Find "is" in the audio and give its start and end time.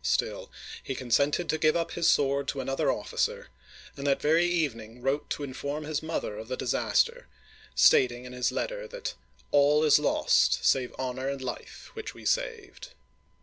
9.84-9.98